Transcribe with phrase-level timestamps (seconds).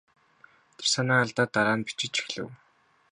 [0.77, 2.47] Тэр санаа алдаад дараа нь бичиж эхлэв.